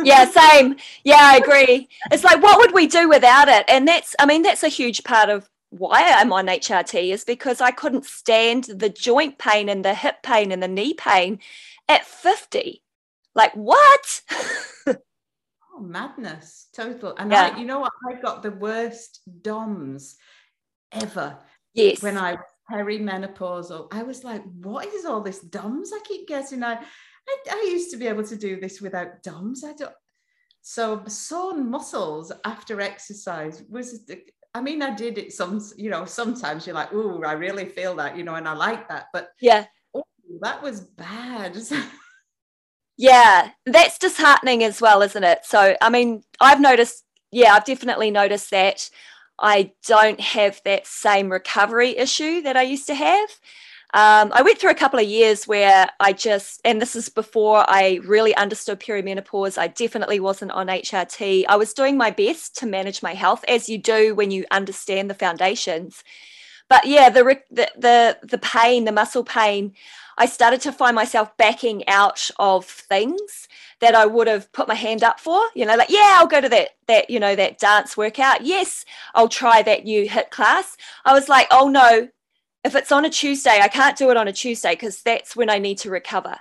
[0.03, 0.75] yeah, same.
[1.03, 1.87] Yeah, I agree.
[2.11, 3.65] It's like, what would we do without it?
[3.69, 7.61] And that's, I mean, that's a huge part of why I'm on HRT is because
[7.61, 11.39] I couldn't stand the joint pain and the hip pain and the knee pain
[11.87, 12.83] at 50.
[13.35, 14.21] Like, what?
[14.87, 16.67] oh, madness.
[16.73, 17.15] Total.
[17.17, 17.53] And yeah.
[17.53, 17.93] I, you know what?
[18.09, 20.17] I got the worst DOMS
[20.91, 21.37] ever.
[21.73, 22.01] Yes.
[22.01, 22.37] When I
[22.71, 23.87] perimenopausal.
[23.91, 26.63] I was like, what is all this DOMS I keep getting?
[26.63, 29.63] I, I, I used to be able to do this without DOMS.
[29.63, 29.93] I don't.
[30.61, 34.09] So sore muscles after exercise was.
[34.53, 35.61] I mean, I did it some.
[35.77, 38.17] You know, sometimes you're like, oh, I really feel that.
[38.17, 39.05] You know, and I like that.
[39.13, 40.03] But yeah, oh,
[40.41, 41.57] that was bad.
[42.97, 45.39] yeah, that's disheartening as well, isn't it?
[45.43, 47.03] So, I mean, I've noticed.
[47.31, 48.89] Yeah, I've definitely noticed that
[49.39, 53.29] I don't have that same recovery issue that I used to have.
[53.91, 57.65] Um, I went through a couple of years where I just, and this is before
[57.67, 59.57] I really understood perimenopause.
[59.57, 61.45] I definitely wasn't on HRT.
[61.49, 65.09] I was doing my best to manage my health, as you do when you understand
[65.09, 66.03] the foundations.
[66.69, 69.73] But yeah, the the the, the pain, the muscle pain,
[70.17, 73.47] I started to find myself backing out of things
[73.79, 76.41] that I would have put my hand up for, you know, like, yeah, I'll go
[76.41, 78.43] to that, that, you know, that dance workout.
[78.45, 78.83] Yes,
[79.15, 80.75] I'll try that new HIIT class.
[81.05, 82.09] I was like, oh no,
[82.65, 85.49] if it's on a Tuesday, I can't do it on a Tuesday because that's when
[85.49, 86.35] I need to recover.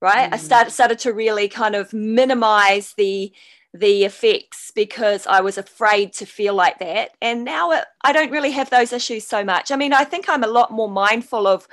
[0.00, 0.30] Right.
[0.30, 0.34] Mm.
[0.34, 3.32] I started started to really kind of minimize the
[3.74, 7.10] the effects because I was afraid to feel like that.
[7.20, 9.70] And now it, I don't really have those issues so much.
[9.70, 11.68] I mean, I think I'm a lot more mindful of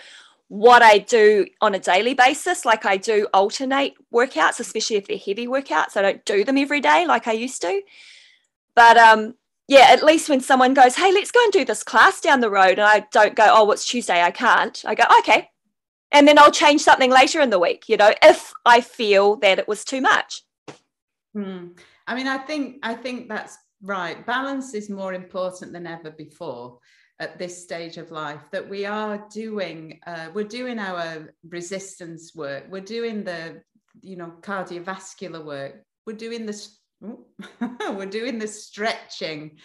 [0.47, 2.65] what I do on a daily basis.
[2.65, 5.97] Like I do alternate workouts, especially if they're heavy workouts.
[5.97, 7.81] I don't do them every day like I used to.
[8.75, 9.35] But um,
[9.67, 12.51] yeah, at least when someone goes, hey, let's go and do this class down the
[12.51, 14.83] road, and I don't go, oh, it's Tuesday, I can't.
[14.85, 15.49] I go, okay.
[16.11, 19.59] And then I'll change something later in the week, you know, if I feel that
[19.59, 20.43] it was too much.
[21.35, 21.67] Hmm.
[22.07, 24.25] I mean, I think I think that's right.
[24.25, 26.79] Balance is more important than ever before
[27.19, 32.63] at this stage of life that we are doing uh, we're doing our resistance work.
[32.69, 33.61] We're doing the
[34.01, 35.83] you know cardiovascular work.
[36.05, 39.57] We're doing this we're doing the stretching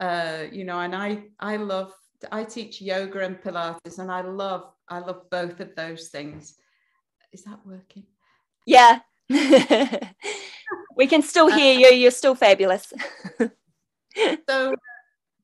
[0.00, 1.92] uh, you know and i i love
[2.30, 6.54] i teach yoga and pilates and i love i love both of those things.
[7.32, 8.04] Is that working?
[8.64, 9.00] Yeah
[10.96, 12.92] we can still hear you you're still fabulous
[14.48, 14.74] so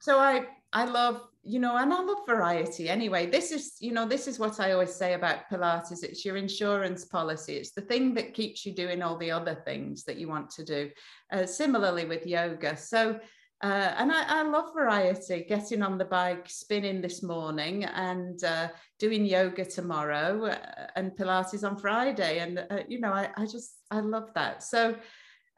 [0.00, 3.26] so i i love you know, and I love variety anyway.
[3.26, 7.04] This is, you know, this is what I always say about Pilates it's your insurance
[7.04, 10.50] policy, it's the thing that keeps you doing all the other things that you want
[10.50, 10.90] to do.
[11.32, 12.76] Uh, similarly with yoga.
[12.76, 13.18] So,
[13.60, 18.68] uh, and I, I, love variety, getting on the bike, spinning this morning, and uh,
[18.98, 22.38] doing yoga tomorrow, uh, and Pilates on Friday.
[22.38, 24.62] And, uh, you know, I, I, just, I love that.
[24.62, 24.96] So,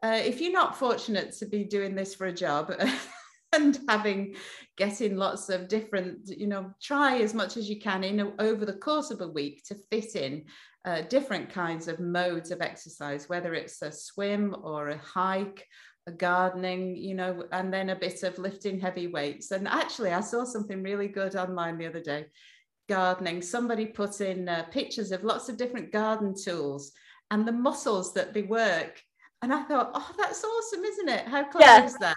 [0.04, 2.72] uh, if you're not fortunate to be doing this for a job,
[3.54, 4.34] and having
[4.76, 8.72] getting lots of different you know try as much as you can in over the
[8.72, 10.44] course of a week to fit in
[10.84, 15.66] uh, different kinds of modes of exercise whether it's a swim or a hike
[16.06, 19.50] a gardening you know and then a bit of lifting heavy weights.
[19.52, 22.26] And actually i saw something really good online the other day.
[22.86, 23.40] Gardening.
[23.40, 26.92] Somebody put in uh, pictures of lots of different garden tools
[27.30, 29.00] and the muscles that they work
[29.44, 31.26] and i thought oh that's awesome isn't it?
[31.26, 31.84] How clever yeah.
[31.84, 32.16] is that?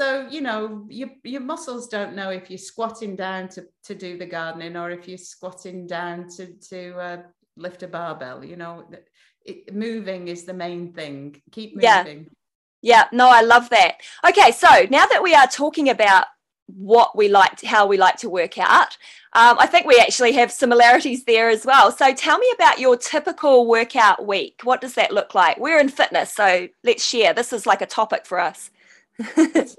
[0.00, 4.16] So you know your, your muscles don't know if you're squatting down to, to do
[4.16, 7.22] the gardening or if you're squatting down to, to uh,
[7.56, 8.84] lift a barbell you know
[9.44, 11.40] it, moving is the main thing.
[11.50, 12.28] Keep moving.
[12.80, 13.02] Yeah.
[13.02, 13.04] yeah.
[13.12, 13.96] No i love that.
[14.28, 16.24] Okay so now that we are talking about
[16.76, 18.96] what we like how we like to work out
[19.32, 22.96] um, i think we actually have similarities there as well so tell me about your
[22.96, 27.52] typical workout week what does that look like we're in fitness so let's share this
[27.52, 28.70] is like a topic for us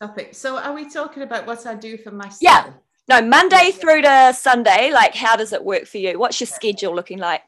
[0.00, 0.34] topic.
[0.34, 2.38] So are we talking about what I do for myself?
[2.40, 2.72] Yeah.
[3.08, 6.18] No, Monday through to Sunday, like how does it work for you?
[6.18, 7.42] What's your schedule looking like?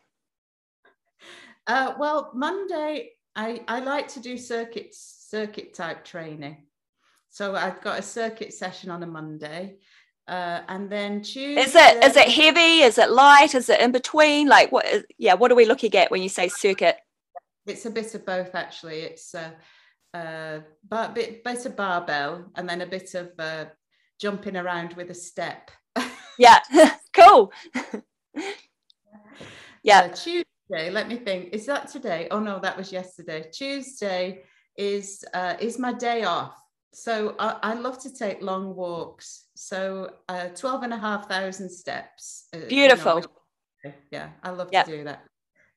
[1.66, 6.58] Uh, well, Monday, I, I like to do circuit circuit type training.
[7.38, 9.76] So I've got a circuit session on a Monday.
[10.26, 11.60] Uh, and then Tuesday.
[11.60, 12.80] Is it is it heavy?
[12.82, 13.54] Is it light?
[13.54, 14.48] Is it in between?
[14.48, 14.84] Like what?
[14.86, 16.96] Is, yeah, what are we looking at when you say circuit?
[17.64, 19.02] It's a bit of both, actually.
[19.02, 19.54] It's a,
[20.12, 23.66] uh, but bit, bit of barbell and then a bit of uh,
[24.20, 25.70] jumping around with a step.
[26.40, 26.58] yeah,
[27.12, 27.52] cool.
[29.84, 30.00] yeah.
[30.00, 31.50] Uh, Tuesday, let me think.
[31.52, 32.26] Is that today?
[32.32, 33.48] Oh no, that was yesterday.
[33.52, 34.42] Tuesday
[34.76, 36.56] is uh, is my day off.
[36.92, 39.46] So I, I love to take long walks.
[39.54, 42.46] So uh, 12 and a half thousand steps.
[42.54, 43.20] Uh, Beautiful.
[43.84, 44.86] Know, yeah, I love yep.
[44.86, 45.24] to do that.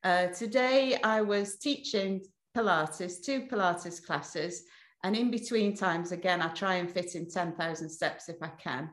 [0.04, 2.22] Uh, today I was teaching
[2.56, 4.64] Pilates, two Pilates classes.
[5.04, 8.90] And in between times, again, I try and fit in 10,000 steps if I can.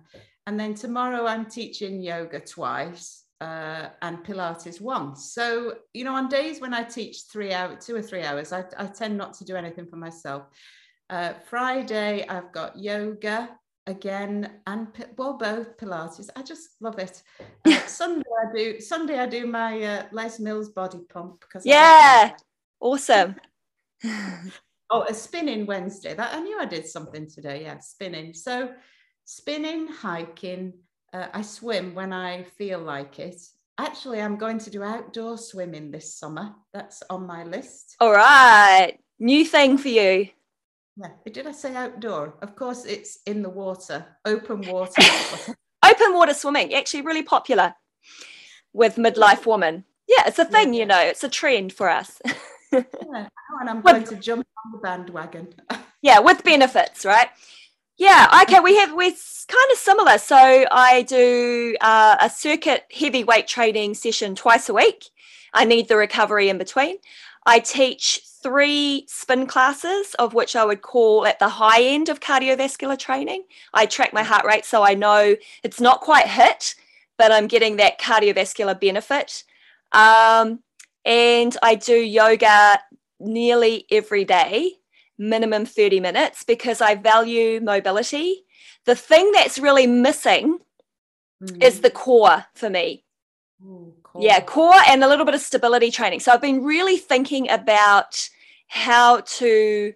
[0.47, 5.33] And then tomorrow I'm teaching yoga twice uh, and Pilates once.
[5.33, 8.65] So, you know, on days when I teach three hours, two or three hours, I,
[8.79, 10.45] I tend not to do anything for myself.
[11.11, 13.51] Uh, Friday, I've got yoga
[13.87, 17.23] again and well both pilates i just love it
[17.65, 22.33] uh, sunday i do sunday i do my uh, les mills body pump because yeah
[22.81, 23.35] awesome
[24.91, 26.15] oh, a spinning Wednesday.
[26.15, 27.63] That I knew I did something today.
[27.63, 28.35] Yeah, spinning.
[28.35, 28.71] So
[29.25, 30.75] spinning, hiking.
[31.13, 33.41] Uh, I swim when I feel like it.
[33.79, 36.55] Actually, I'm going to do outdoor swimming this summer.
[36.73, 37.97] That's on my list.
[38.01, 40.29] All right, new thing for you.
[40.99, 42.35] Yeah, did I say outdoor?
[42.43, 45.01] Of course, it's in the water, open water.
[45.85, 47.75] open water swimming, actually, really popular
[48.73, 49.85] with midlife women.
[50.09, 50.81] Yeah, it's a thing, yeah.
[50.81, 52.21] you know, it's a trend for us.
[52.73, 52.83] yeah,
[53.61, 55.55] and I'm going to jump on the bandwagon.
[56.03, 57.29] yeah, with benefits, right?
[57.97, 60.19] Yeah, okay, we have we're kind of similar.
[60.19, 65.05] So I do uh, a circuit heavyweight training session twice a week.
[65.55, 66.97] I need the recovery in between.
[67.49, 72.21] I teach three spin classes, of which I would call at the high end of
[72.21, 73.45] cardiovascular training.
[73.73, 76.75] I track my heart rate so I know it's not quite HIIT,
[77.17, 79.45] but I'm getting that cardiovascular benefit.
[79.93, 80.61] Um,
[81.07, 82.81] and I do yoga
[83.19, 84.75] nearly every day,
[85.17, 88.45] minimum 30 minutes, because I value mobility.
[88.85, 90.59] The thing that's really missing
[91.43, 91.65] mm.
[91.65, 93.05] is the core for me.
[93.65, 94.23] Ooh, core.
[94.23, 96.21] Yeah, core and a little bit of stability training.
[96.21, 98.29] So I've been really thinking about
[98.69, 99.95] how to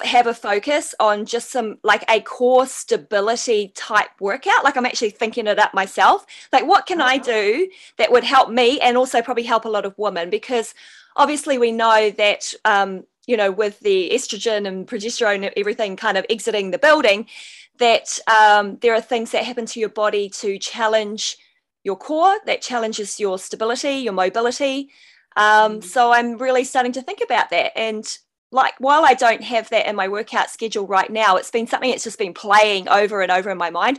[0.00, 4.64] have a focus on just some like a core stability type workout.
[4.64, 6.26] Like I'm actually thinking it up myself.
[6.52, 7.68] Like, what can I do
[7.98, 10.30] that would help me and also probably help a lot of women?
[10.30, 10.74] Because
[11.16, 16.18] obviously, we know that, um, you know, with the estrogen and progesterone and everything kind
[16.18, 17.26] of exiting the building,
[17.78, 21.36] that um, there are things that happen to your body to challenge
[21.84, 24.90] your core, that challenges your stability, your mobility.
[25.36, 25.84] Um, mm.
[25.84, 27.76] so I'm really starting to think about that.
[27.76, 28.06] And
[28.50, 31.90] like while I don't have that in my workout schedule right now, it's been something
[31.90, 33.98] that's just been playing over and over in my mind.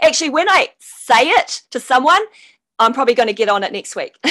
[0.00, 2.22] Actually, when I say it to someone,
[2.78, 4.16] I'm probably going to get on it next week.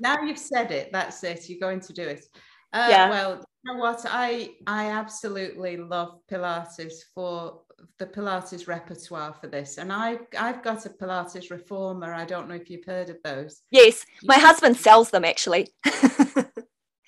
[0.00, 1.48] now you've said it, that's it.
[1.48, 2.24] You're going to do it.
[2.72, 3.10] Uh, yeah.
[3.10, 4.04] Well, you know what?
[4.08, 7.62] I I absolutely love Pilates for
[7.98, 12.12] the Pilates repertoire for this, and I I've got a Pilates reformer.
[12.12, 13.62] I don't know if you've heard of those.
[13.70, 15.68] Yes, my husband sells them actually.
[15.86, 16.44] oh,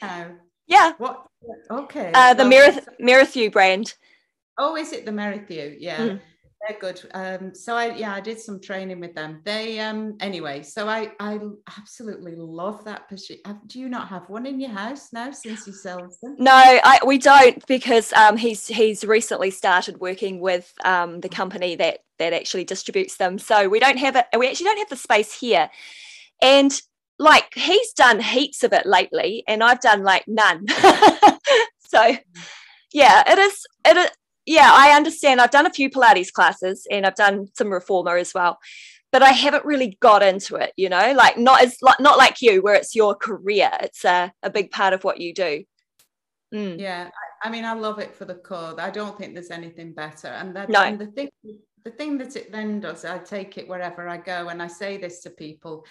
[0.67, 0.93] yeah.
[0.99, 1.27] What?
[1.71, 2.13] Okay.
[2.15, 3.95] Uh, the well, Merith- Merrithew brand.
[4.59, 5.77] Oh, is it the Merrithew?
[5.79, 5.99] Yeah.
[5.99, 6.21] Mm.
[6.67, 7.01] They're good.
[7.15, 9.41] Um, so I yeah, I did some training with them.
[9.45, 11.39] They um anyway, so I I
[11.79, 13.39] absolutely love that position.
[13.67, 16.37] Do you not have one in your house now since he sells them?
[16.39, 21.77] No, I, we don't because um he's he's recently started working with um the company
[21.77, 23.39] that that actually distributes them.
[23.39, 24.27] So we don't have it.
[24.37, 25.71] We actually don't have the space here,
[26.43, 26.73] and
[27.19, 30.67] like he's done heaps of it lately, and I've done like none.
[31.79, 32.17] so
[32.93, 33.67] yeah, it is.
[33.85, 34.11] It is
[34.49, 35.41] yeah, I understand.
[35.41, 38.59] I've done a few Pilates classes and I've done some reformer as well,
[39.13, 40.73] but I haven't really got into it.
[40.77, 43.71] You know, like not as like not like you, where it's your career.
[43.83, 45.65] It's a, a big part of what you do.
[46.55, 46.81] Mm.
[46.81, 47.11] Yeah,
[47.43, 48.75] I, mean, I love it for the core.
[48.81, 50.29] I don't think there's anything better.
[50.29, 50.81] And, that, no.
[50.81, 51.29] and the thing,
[51.85, 54.97] the thing that it then does, I take it wherever I go, and I say
[54.97, 55.85] this to people.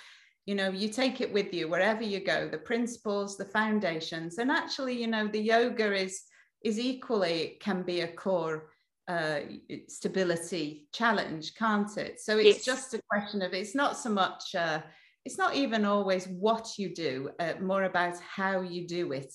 [0.48, 2.48] You know, you take it with you wherever you go.
[2.48, 6.24] The principles, the foundations, and actually, you know, the yoga is
[6.64, 8.70] is equally can be a core
[9.08, 9.40] uh,
[9.88, 12.20] stability challenge, can't it?
[12.20, 12.66] So it's yes.
[12.66, 14.82] just a question of it's not so much, uh,
[15.24, 19.34] it's not even always what you do, uh, more about how you do it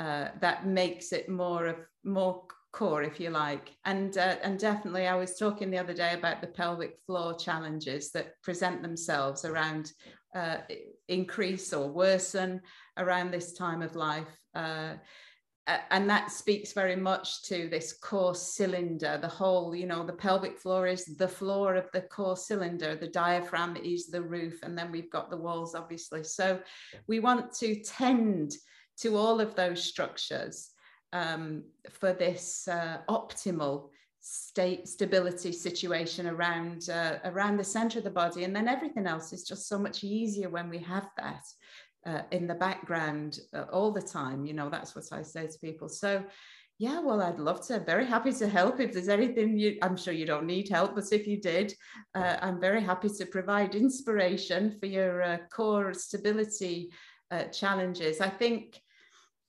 [0.00, 3.70] uh, that makes it more of more core, if you like.
[3.84, 8.10] And uh, and definitely, I was talking the other day about the pelvic floor challenges
[8.12, 9.92] that present themselves around
[10.34, 10.58] uh,
[11.08, 12.60] increase or worsen
[12.98, 14.36] around this time of life
[15.66, 20.58] and that speaks very much to this core cylinder the whole you know the pelvic
[20.58, 24.92] floor is the floor of the core cylinder the diaphragm is the roof and then
[24.92, 26.24] we've got the walls obviously.
[26.24, 26.60] So
[27.06, 28.52] we want to tend
[28.98, 30.70] to all of those structures
[31.12, 33.90] um, for this uh, optimal
[34.20, 38.44] state stability situation around uh, around the center of the body.
[38.44, 41.44] And then everything else is just so much easier when we have that
[42.06, 44.44] uh, in the background uh, all the time.
[44.44, 45.88] You know, that's what I say to people.
[45.88, 46.24] So,
[46.78, 47.80] yeah, well, I'd love to.
[47.80, 48.80] Very happy to help.
[48.80, 51.72] If there's anything you, I'm sure you don't need help, but if you did,
[52.14, 56.90] uh, I'm very happy to provide inspiration for your uh, core stability
[57.30, 58.20] uh, challenges.
[58.20, 58.80] I think.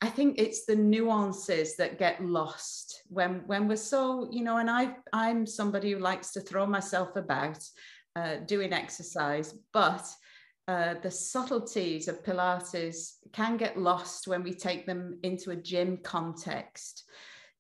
[0.02, 4.70] I think it's the nuances that get lost when when we're so you know and
[4.70, 7.58] I I'm somebody who likes to throw myself about
[8.16, 10.06] uh, doing exercise but
[10.68, 15.98] uh, the subtleties of Pilates can get lost when we take them into a gym
[15.98, 17.04] context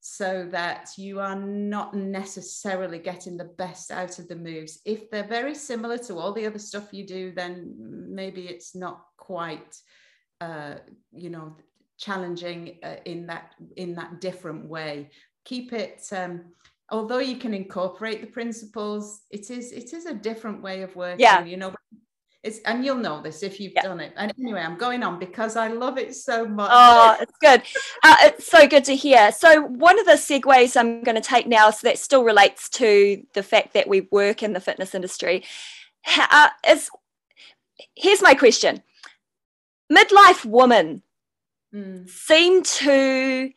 [0.07, 4.79] so that you are not necessarily getting the best out of the moves.
[4.85, 9.01] If they're very similar to all the other stuff you do, then maybe it's not
[9.17, 9.75] quite,
[10.41, 10.75] uh,
[11.11, 11.57] you know,
[11.97, 15.09] challenging uh, in that in that different way.
[15.43, 16.03] Keep it.
[16.11, 16.53] Um,
[16.91, 21.19] although you can incorporate the principles, it is it is a different way of working.
[21.19, 21.43] Yeah.
[21.43, 21.74] You know,
[22.45, 23.81] it's, and you'll know this if you've yeah.
[23.81, 24.13] done it.
[24.15, 26.69] And anyway, I'm going on because I love it so much.
[26.71, 27.63] Oh, it's good.
[28.03, 29.31] Uh, it's so good to hear.
[29.31, 33.23] So, one of the segues I'm going to take now, so that still relates to
[33.33, 35.43] the fact that we work in the fitness industry,
[36.17, 36.91] uh, is
[37.95, 38.83] here's my question
[39.91, 41.01] Midlife women
[41.73, 42.07] mm.
[42.07, 43.51] seem to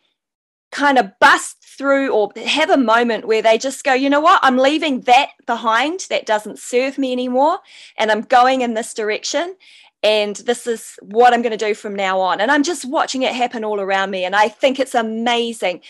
[0.71, 4.41] kind of bust through or have a moment where they just go, you know what,
[4.43, 6.07] I'm leaving that behind.
[6.11, 7.61] That doesn't serve me anymore.
[7.97, 9.57] And I'm going in this direction.
[10.03, 12.41] And this is what I'm going to do from now on.
[12.41, 14.25] And I'm just watching it happen all around me.
[14.25, 15.81] And I think it's amazing.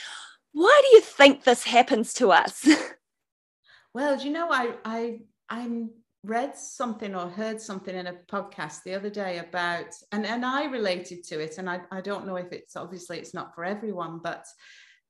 [0.53, 2.66] Why do you think this happens to us?
[3.95, 5.20] well, do you know, I, I,
[5.51, 5.91] I'm
[6.29, 10.66] read something or heard something in a podcast the other day about and and I
[10.66, 14.20] related to it and I, I don't know if it's obviously it's not for everyone
[14.22, 14.45] but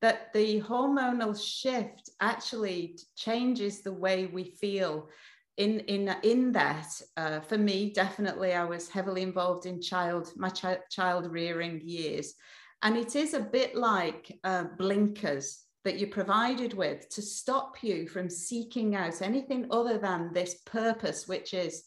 [0.01, 5.09] that the hormonal shift actually changes the way we feel
[5.57, 10.49] in in in that uh, for me definitely I was heavily involved in child my
[10.49, 12.35] ch- child rearing years.
[12.83, 18.07] And it is a bit like uh, blinkers that you're provided with to stop you
[18.07, 21.85] from seeking out anything other than this purpose, which is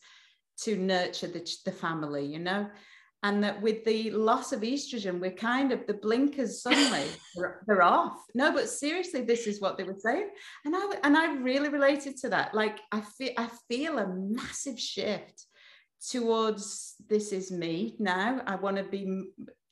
[0.62, 2.68] to nurture the, the family, you know?
[3.22, 7.06] And that with the loss of estrogen, we're kind of the blinkers suddenly
[7.68, 8.18] they're off.
[8.34, 10.32] No, but seriously, this is what they were saying,
[10.66, 12.56] and I and I really related to that.
[12.56, 15.46] Like I feel I feel a massive shift
[16.10, 18.42] towards this is me now.
[18.48, 19.26] I want to be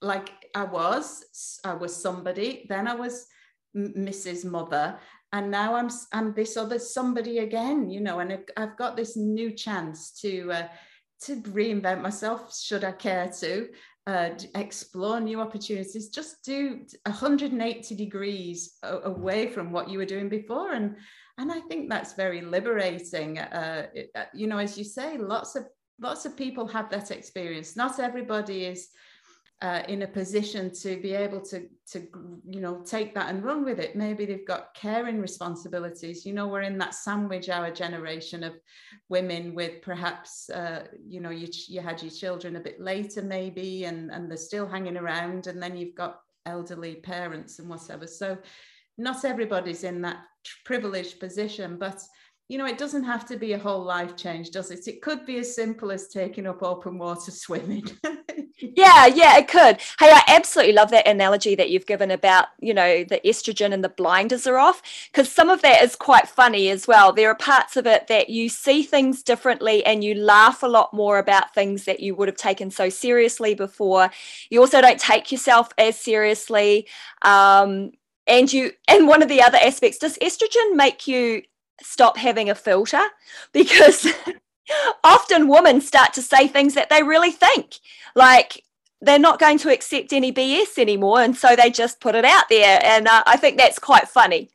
[0.04, 1.60] like I was.
[1.66, 2.68] I was somebody.
[2.70, 3.26] Then I was
[3.76, 4.46] Mrs.
[4.46, 5.00] Mother,
[5.32, 9.52] and now I'm I'm this other somebody again, you know, and I've got this new
[9.52, 10.68] chance to uh,
[11.24, 13.70] to reinvent myself, should I care to.
[14.08, 20.72] Uh, explore new opportunities just do 180 degrees away from what you were doing before
[20.72, 20.96] and
[21.38, 25.56] and i think that's very liberating uh, it, uh, you know as you say lots
[25.56, 25.68] of
[26.02, 28.88] lots of people have that experience not everybody is
[29.62, 32.08] uh, in a position to be able to to
[32.48, 33.96] you know take that and run with it.
[33.96, 36.26] Maybe they've got caring responsibilities.
[36.26, 38.54] You know we're in that sandwich hour generation of
[39.10, 43.84] women with perhaps uh, you know you, you had your children a bit later maybe
[43.84, 48.08] and and they're still hanging around and then you've got elderly parents and whatever.
[48.08, 48.38] So
[48.98, 50.24] not everybody's in that
[50.64, 52.02] privileged position but
[52.50, 54.88] you know, it doesn't have to be a whole life change, does it?
[54.88, 57.84] It could be as simple as taking up open water swimming.
[58.60, 59.80] yeah, yeah, it could.
[60.00, 63.84] Hey, I absolutely love that analogy that you've given about, you know, the estrogen and
[63.84, 64.82] the blinders are off,
[65.12, 67.14] because some of that is quite funny as well.
[67.14, 70.92] There are parts of it that you see things differently and you laugh a lot
[70.92, 74.10] more about things that you would have taken so seriously before.
[74.50, 76.88] You also don't take yourself as seriously.
[77.22, 77.92] Um,
[78.26, 81.44] and you and one of the other aspects does estrogen make you
[81.82, 83.02] stop having a filter
[83.54, 84.08] because
[85.04, 87.80] often women start to say things that they really think.
[88.16, 88.64] Like
[89.02, 92.46] they're not going to accept any bs anymore and so they just put it out
[92.50, 92.80] there.
[92.84, 94.50] And uh, i think that's quite funny.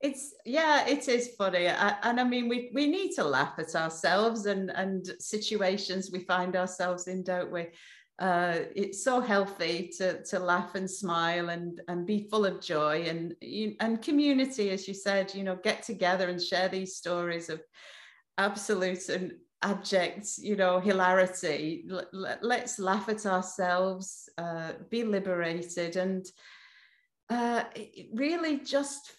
[0.00, 1.68] It's yeah it is funny.
[1.68, 6.20] I, and i mean we we need to laugh at ourselves and and situations we
[6.20, 7.68] find ourselves in don't we
[8.18, 13.02] uh, it's so healthy to to laugh and smile and and be full of joy
[13.02, 13.34] and
[13.80, 17.60] and community as you said you know get together and share these stories of
[18.38, 21.88] absolute and abject you know hilarity.
[22.12, 26.26] Let, us laugh at ourselves uh, be liberated and
[27.30, 27.64] uh,
[28.12, 29.12] really just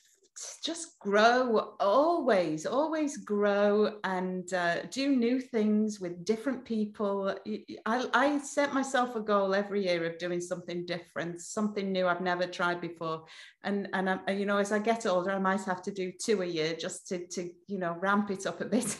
[0.64, 7.36] just grow always always grow and uh, do new things with different people.
[7.86, 12.22] I, I set myself a goal every year of doing something different something new i've
[12.22, 13.26] never tried before.
[13.64, 16.42] And and I, you know as i get older i might have to do two
[16.42, 18.98] a year just to to you know ramp it up a bit.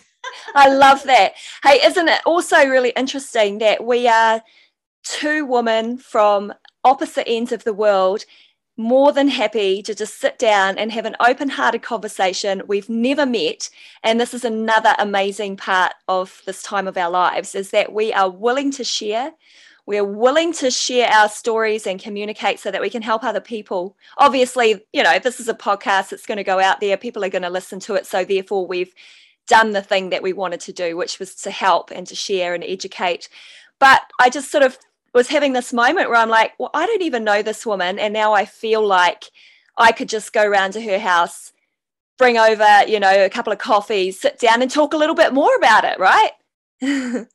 [0.56, 1.34] I love that.
[1.64, 4.42] Hey isn't it also really interesting that we are
[5.04, 8.26] two women from opposite ends of the world
[8.78, 12.62] more than happy to just sit down and have an open hearted conversation.
[12.68, 13.70] We've never met.
[14.04, 18.14] And this is another amazing part of this time of our lives is that we
[18.14, 19.34] are willing to share.
[19.88, 23.98] We're willing to share our stories and communicate so that we can help other people.
[24.18, 27.30] Obviously, you know, this is a podcast, it's going to go out there, people are
[27.30, 28.06] going to listen to it.
[28.06, 28.94] So, therefore, we've
[29.48, 32.54] done the thing that we wanted to do, which was to help and to share
[32.54, 33.30] and educate.
[33.80, 34.78] But I just sort of
[35.18, 37.98] was having this moment where I'm like, well, I don't even know this woman.
[37.98, 39.26] And now I feel like
[39.76, 41.52] I could just go around to her house,
[42.20, 45.34] bring over, you know, a couple of coffees, sit down and talk a little bit
[45.34, 46.32] more about it, right?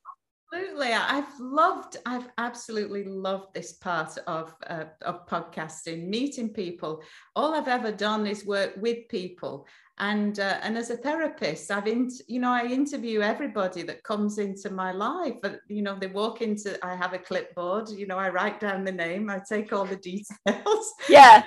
[0.54, 0.92] Absolutely.
[0.92, 7.02] I've loved, I've absolutely loved this part of, uh, of podcasting, meeting people.
[7.34, 9.66] All I've ever done is work with people
[9.98, 14.38] and uh, and as a therapist i've in you know i interview everybody that comes
[14.38, 18.16] into my life but you know they walk into i have a clipboard you know
[18.16, 20.92] i write down the name i take all the details.
[21.08, 21.44] Yeah.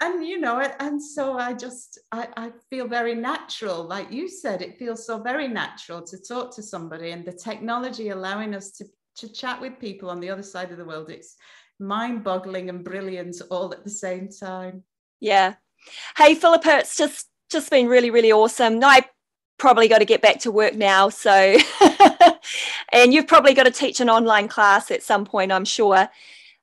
[0.00, 3.84] And you know and so i just I, I feel very natural.
[3.84, 8.08] Like you said it feels so very natural to talk to somebody and the technology
[8.08, 8.84] allowing us to
[9.16, 11.08] to chat with people on the other side of the world.
[11.08, 11.36] It's
[11.78, 14.82] mind boggling and brilliant all at the same time.
[15.20, 15.54] Yeah.
[16.16, 18.82] Hey philippa it's just just been really, really awesome.
[18.82, 19.04] I
[19.58, 21.08] probably got to get back to work now.
[21.08, 21.30] So,
[22.92, 26.08] and you've probably got to teach an online class at some point, I'm sure.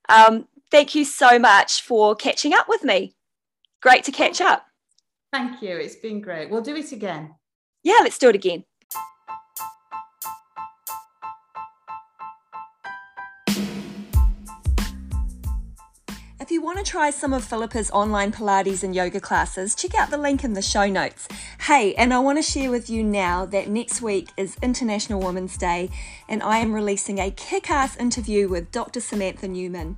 [0.08, 3.14] Um, thank you so much for catching up with me.
[3.80, 4.66] Great to catch up.
[5.32, 5.76] Thank you.
[5.76, 6.50] It's been great.
[6.50, 7.34] We'll do it again.
[7.82, 8.64] Yeah, let's do it again.
[16.50, 20.10] If you want to try some of Philippa's online Pilates and yoga classes, check out
[20.10, 21.28] the link in the show notes.
[21.60, 25.56] Hey, and I want to share with you now that next week is International Women's
[25.56, 25.90] Day,
[26.28, 28.98] and I am releasing a kick ass interview with Dr.
[28.98, 29.96] Samantha Newman.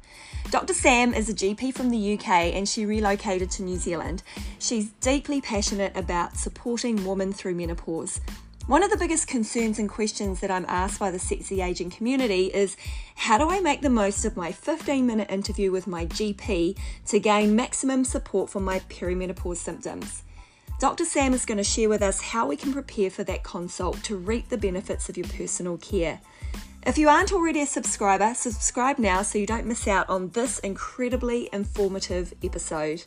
[0.50, 0.74] Dr.
[0.74, 4.22] Sam is a GP from the UK and she relocated to New Zealand.
[4.58, 8.20] She's deeply passionate about supporting women through menopause.
[8.68, 12.46] One of the biggest concerns and questions that I'm asked by the sexy aging community
[12.46, 12.76] is
[13.16, 17.18] how do I make the most of my 15 minute interview with my GP to
[17.18, 20.22] gain maximum support for my perimenopause symptoms?
[20.78, 21.04] Dr.
[21.04, 24.16] Sam is going to share with us how we can prepare for that consult to
[24.16, 26.20] reap the benefits of your personal care.
[26.86, 30.60] If you aren't already a subscriber, subscribe now so you don't miss out on this
[30.60, 33.02] incredibly informative episode.